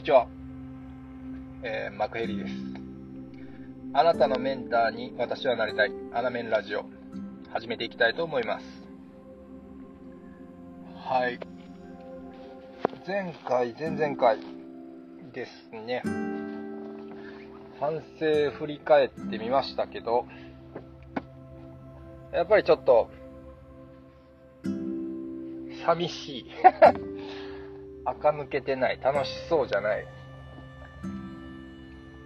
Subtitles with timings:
[0.00, 0.26] にちは、
[1.62, 2.54] えー、マクヘリです。
[3.92, 6.86] あなたのメンターに私はなりたい、アナメンラジオ、
[7.52, 8.64] 始めていきたいと思います。
[11.06, 11.38] はい。
[13.06, 14.38] 前回、前々回
[15.34, 16.02] ですね、
[17.78, 20.24] 反省振り返ってみましたけど、
[22.32, 23.10] やっぱりちょっと、
[25.84, 26.46] 寂しい。
[28.04, 29.00] 垢抜けてない。
[29.02, 30.06] 楽しそうじゃない。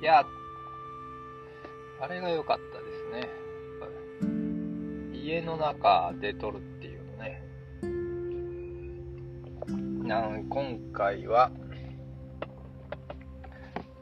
[0.00, 0.24] いや、
[2.00, 3.28] あれが良かったですね。
[5.12, 7.42] 家の中で撮るっていうのね。
[10.08, 11.50] なん今回は、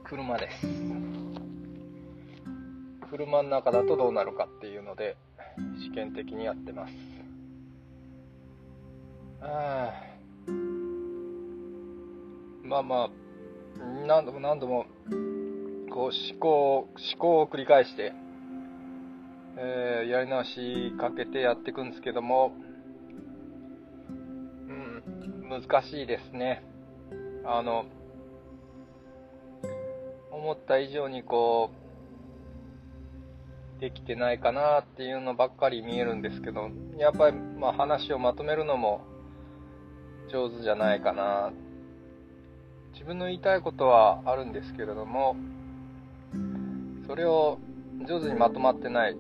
[0.05, 0.67] 車です。
[3.11, 5.17] 車の中だとどうなるかっていうので、
[5.81, 6.95] 試験的にやってます。
[9.41, 10.06] あ
[12.67, 13.11] まあまあ、
[14.07, 14.87] 何度も何度も、
[15.93, 18.13] こう思考、思考を繰り返して、
[19.57, 22.53] えー、やり直しかけてやっていくんですけども、
[24.09, 24.13] う
[24.73, 26.65] ん、難しいですね。
[27.45, 27.87] あの、
[30.33, 31.71] 思った以上にこ
[33.79, 39.03] う、できてないかなっていうのばっかり見えるんですけど、やっぱり、まあ、話をまとめるのも
[40.33, 41.53] 上手じゃないかな。
[42.97, 45.37] 自分の言いたいことはあるんですけれども、
[47.07, 47.59] それを
[48.09, 49.17] 上手にまとまってない。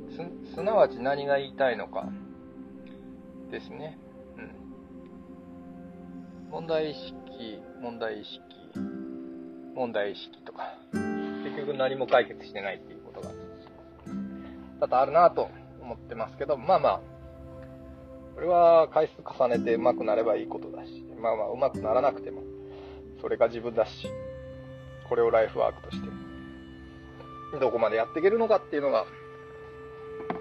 [0.55, 2.08] す、なわち何が言いたいのか。
[3.50, 3.98] ですね。
[4.38, 4.50] うん。
[6.50, 8.41] 問題意識、問題意識、
[9.74, 10.74] 問題意識とか。
[11.44, 13.28] 結局何も解決してないっていうことが、
[14.80, 15.50] 多々あるなと
[15.82, 17.00] 思ってますけど、まあまあ、
[18.34, 22.42] これは回数重ねて上手くなればいいことだし、まあまあ上手くならなくても、
[23.27, 24.09] それが自分だし、
[25.09, 26.09] これをライフワークとして、
[27.59, 29.04] どこまでやっていけるのかっていうのが、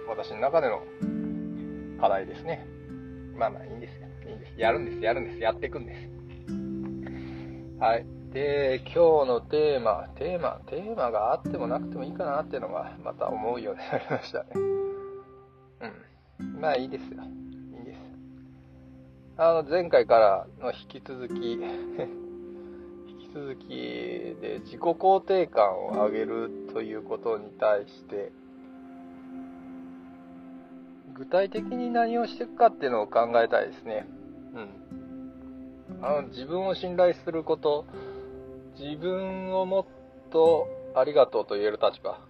[0.07, 0.83] 私の中での
[1.99, 2.63] 課題ですね。
[3.35, 3.93] まあまあいいんです。
[4.27, 4.53] いいんです。
[4.61, 7.79] やるんです、やるんです、やっていくんです。
[7.79, 8.05] はい。
[8.31, 14.45] で、今日のテーマ、テーマ、テーマがあってもなくてもいいかなっていうのが、また思うようになりましたね。
[16.39, 16.61] うん。
[16.61, 17.23] まあいいですよ。
[19.37, 21.59] あの、前回からの引き続き
[23.35, 28.31] 続きで自己肯定感を上げるということに対して、
[31.13, 34.07] 具体的に何をしていくかっていうのを考えたいですね。
[34.53, 36.01] うん。
[36.01, 37.85] あの、自分を信頼すること、
[38.79, 39.85] 自分をもっ
[40.31, 42.21] とありがとうと言える立場、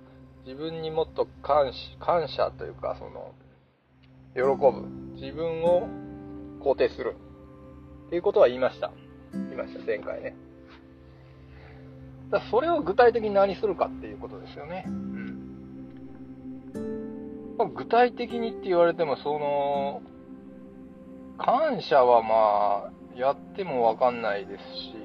[0.43, 3.33] 自分にもっと感謝、感謝というか、その、
[4.33, 4.87] 喜ぶ。
[5.21, 5.87] 自分を
[6.61, 7.15] 肯定する。
[8.07, 8.91] っていうことは言いました。
[9.33, 10.35] 言いました、前回ね。
[12.29, 14.85] だそれを具体的に何するかっていうことですよね。
[14.87, 15.35] うん。
[17.57, 20.01] まあ、具体的にって言われても、その、
[21.37, 24.95] 感謝はまあ、やってもわかんないですし、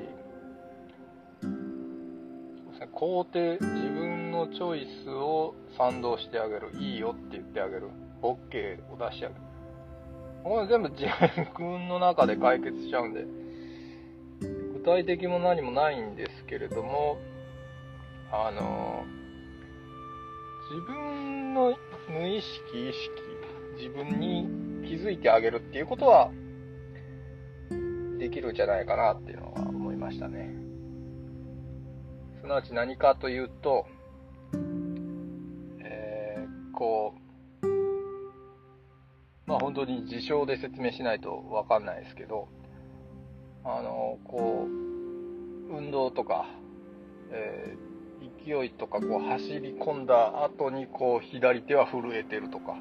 [3.01, 6.71] 肯定、自分のチョイスを賛同してあげる。
[6.79, 7.89] いいよって言ってあげる。
[8.23, 9.41] OK を出してあげる。
[10.43, 11.07] これ全部自
[11.57, 13.25] 分の中で解決しちゃうんで、
[14.75, 17.19] 具体的も何もないんですけれども、
[18.33, 19.05] あの、
[20.73, 21.77] 自分の
[22.09, 23.11] 無意識、意識、
[23.79, 24.49] 自分に
[24.85, 26.33] 気づいてあげるっていうことは、
[28.19, 30.51] できるんじゃないかなっていうのは思いましたね。
[32.41, 33.87] すなわち何かというと、
[35.85, 37.15] えー、こ
[37.63, 37.67] う、
[39.47, 42.49] まあ本当に事象で説明しないとわかんないですけど、
[43.65, 44.80] あの、こう、
[45.71, 46.47] 運動とか、
[47.31, 52.77] えー、勢いとかこう走り込んだ後にこう左手は震えてるとか、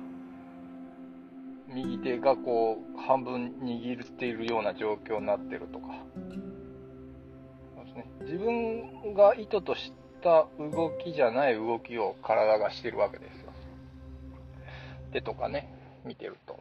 [1.67, 5.87] 右手がこう半分握っているような状況になってるとか、
[7.75, 13.51] そうですね、自分が意図とした動きじゃない動きを体がしてるわけですよ。
[15.13, 15.71] 手とかね、
[16.05, 16.59] 見てると。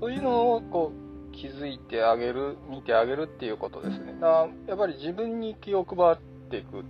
[0.00, 4.14] そういうのをこう気づいてあげる、見てあげるっていうことですね。
[4.14, 6.16] だからやっぱり自分に気を配っ
[6.50, 6.84] ていくっ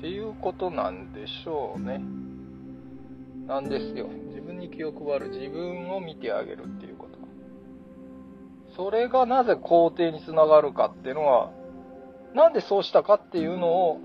[0.00, 2.00] ていうことなんでしょうね。
[3.46, 4.06] なんですよ。
[4.28, 7.12] 自分に気を配る、自分を見てあげるっていうこと。
[8.76, 11.50] それがなぜ肯定につながるかっていうのは、
[12.34, 14.00] なんでそうしたかっていうのを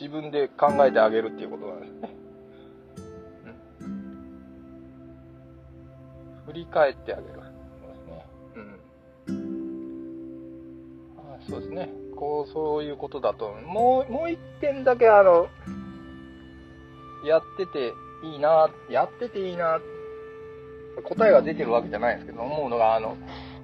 [0.00, 2.16] 自分で考えてあげるっていうことなんですね。
[6.46, 7.43] 振り返ってあげる。
[11.48, 11.90] そうですね。
[12.16, 15.48] こう、そういうことだと、もう、もう一点だけあの、
[17.24, 17.92] やってて
[18.22, 19.80] いいな、やってていいな、
[21.02, 23.16] 答えが出てるわけじゃないんですけど、思うのが、あの、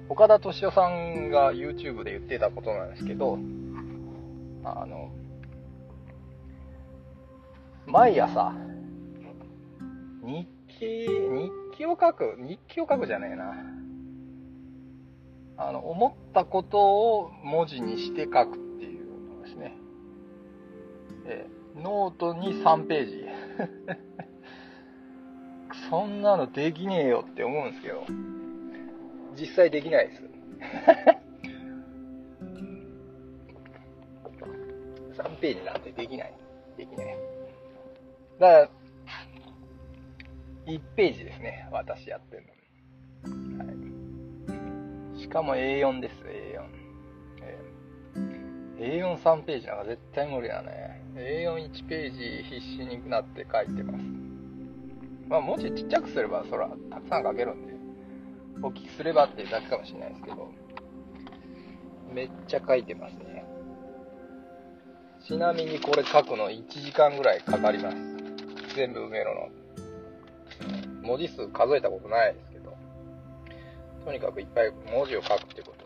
[0.09, 3.37] 岡田敏夫さんが YouTube で言ってたことなんですけど、
[4.63, 5.11] あの、
[7.87, 8.53] 毎朝、
[10.23, 13.80] 日記、日記を書く、日記を書くじゃねえな。
[15.63, 19.05] あの、思ったことを文字にして書くっていう
[19.35, 19.77] のですね。
[21.25, 23.25] えノートに3ページ。
[25.89, 28.03] そんなのできねえよって思うんですけど、
[29.39, 30.23] 実際できないです。
[35.13, 36.33] 3ページなんてできない。
[36.75, 37.17] できない。
[38.39, 38.69] だから、
[40.65, 42.60] 1ページですね、私やってるの。
[45.31, 46.61] しかも A4 です、A4。
[47.41, 51.05] えー、A43 ページなんか絶対無理だね。
[51.15, 54.03] A41 ページ必死になって書いてます。
[55.29, 57.73] まあ、文字ちっちゃくすれば、そら、たくさん書けるんで、
[58.61, 60.51] 大きくすればっていうだけかもしれないですけど、
[62.13, 63.45] めっちゃ書いてますね。
[65.25, 67.95] ちなみにこれ書くの1時間ぐらいかかります。
[68.75, 69.25] 全部埋める
[71.01, 71.07] の。
[71.07, 72.50] 文字数数えたことないです、
[74.05, 75.85] とにかくいっぱい文字を書くってこと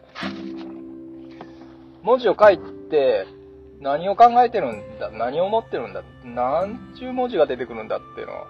[2.01, 2.59] 文字を書い
[2.89, 3.25] て、
[3.81, 8.45] 何を考えてるんだ、何を思ってるんだ、何ちゅう文字が出てくるんだっていうのを、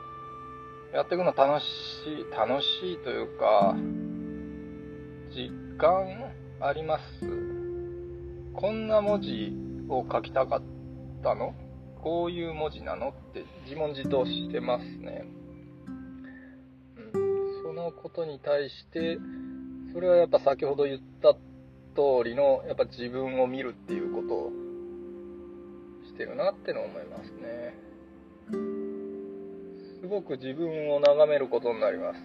[0.94, 1.66] やっていくの楽し
[2.08, 3.76] い、楽しいというか、
[5.34, 7.04] 実感あります。
[8.54, 9.54] こんな文字
[9.90, 10.62] を書きたかっ
[11.24, 11.56] たの？
[12.02, 13.10] こういう文字なの？
[13.10, 15.26] って自問自答してますね。
[16.98, 17.12] うん、
[17.64, 19.18] そのことに対して、
[19.96, 21.36] それはやっぱ先ほど言った
[21.96, 24.52] 通りの、やっぱ自分を見るっていうことを
[26.06, 27.74] してるなっての思いますね。
[30.02, 32.20] すごく自分を眺めることになります。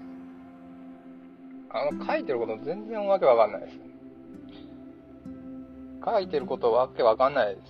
[1.71, 3.79] あの、書いてること全然わけわかんないです。
[6.05, 7.61] 書いてることわけわかんないし、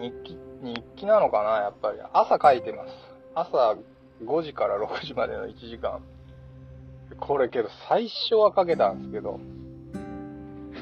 [0.00, 1.98] 日記、日記なのかなやっぱり。
[2.12, 2.92] 朝書いてます。
[3.34, 3.74] 朝
[4.24, 5.98] 5時から6時までの1時間。
[7.18, 9.40] これけど最初は書けたんですけど、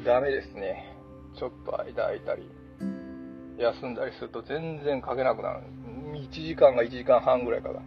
[0.05, 0.95] ダメですね。
[1.37, 2.49] ちょっと間空いたり、
[3.57, 5.61] 休んだりすると全然書けなくなる。
[6.13, 7.85] 1時間が1時間半ぐらいかかる。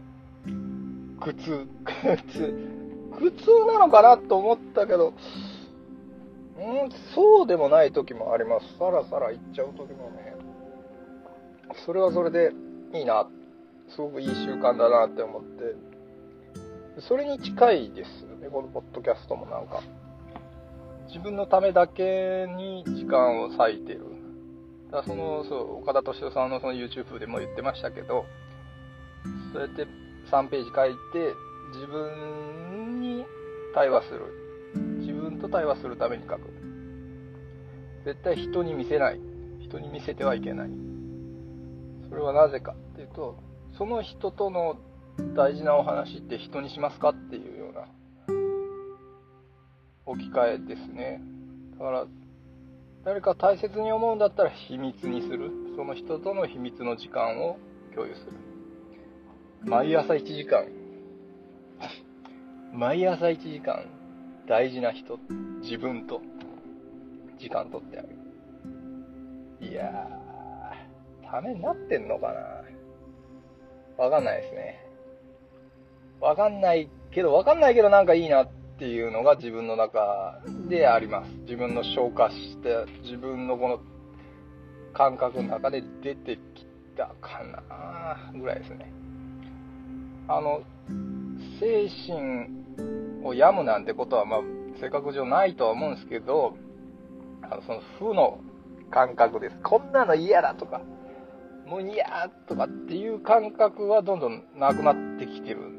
[1.21, 2.77] 苦痛、苦痛。
[3.19, 5.15] 苦痛なのかなと思ったけど、
[6.59, 8.79] うん、そうでもない時もあります。
[8.79, 10.35] さらさらいっちゃう時もね。
[11.85, 12.53] それはそれで
[12.95, 13.27] いいな。
[13.89, 15.96] すごくいい習慣だなって思って。
[17.01, 19.83] それに近いですよね、このポッドキャストもなんか。
[21.09, 24.05] 自分のためだけに時間を割いてる。
[24.91, 28.25] だその、そう、岡田敏夫さんのその YouTube でも言ってましたけど、
[29.53, 29.87] そうやって
[30.31, 31.35] 3ページ書いて、
[31.75, 33.25] 自分に
[33.75, 34.21] 対話する。
[35.01, 36.41] 自分と対話するために書く。
[38.05, 39.21] 絶対人に見せない。
[39.61, 40.71] 人に見せてはいけない。
[42.09, 43.37] それはなぜかっていうと、
[43.77, 44.77] その人との
[45.35, 47.87] 大事なお話って人にしますかっていうような
[50.07, 51.21] 置き換えですね。
[51.79, 52.07] だから、
[53.05, 55.51] 誰か大切に思うんだったら秘密にする。
[55.77, 57.59] その人との秘密の時間を
[57.95, 58.33] 共有する。
[59.65, 60.67] 毎朝1時間。
[62.73, 63.85] 毎朝1時間、
[64.47, 65.19] 大事な人、
[65.61, 66.21] 自分と、
[67.39, 68.09] 時間取ってある。
[69.61, 74.86] いやー、ためになってんのかなわかんないですね。
[76.21, 81.31] わかんないけど、わかんないけどなんかいいなっていうのが自分の中であります。
[81.43, 83.81] 自分の消化して、自分のこの
[84.93, 88.93] 感覚の中で出てきたかなぐらいですね。
[90.29, 90.63] あの、
[91.61, 94.41] 精神を病むなんてことは、まあ、
[94.81, 96.57] 性格上ないとは思うんですけど、
[97.43, 98.41] あのその負の
[98.91, 99.57] 感覚です。
[99.63, 100.81] こんなの嫌だとか、
[101.67, 105.76] もう嫌とかっていう感覚はどんどんなくなってきてる。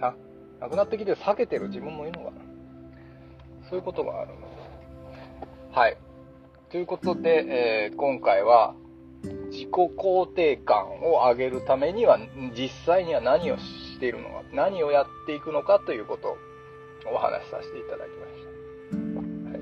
[0.00, 0.14] な、
[0.60, 2.40] なくなってきて避けてる自分もいるのかな。
[3.68, 4.36] そういうことがあるの。
[5.72, 5.96] はい。
[6.70, 8.74] ということで、えー、今回は、
[9.50, 12.18] 自己肯定感を上げるためには、
[12.56, 16.36] 実際には何をしているのか、何をやっていくのかということを
[17.12, 18.42] お話しさせていただきまし
[19.52, 19.52] た。
[19.52, 19.60] はい、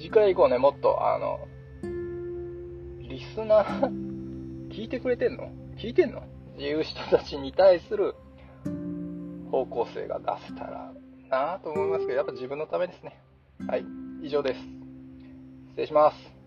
[0.00, 1.46] 次回以降ね、もっと、あの、
[3.08, 3.90] リスナー、
[4.70, 5.50] 聞いてくれてんの？
[5.78, 6.20] 聞いてんの？
[6.20, 6.22] っ
[6.56, 8.14] ていう人たちに対する
[9.50, 10.92] 高校生が出せたら
[11.28, 13.20] なぁと思いますけど、やっぱ自分のためですね。
[13.66, 13.84] はい、
[14.22, 14.60] 以上です。
[14.60, 16.39] 失礼します。